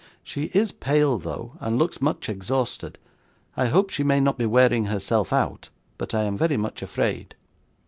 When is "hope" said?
3.67-3.91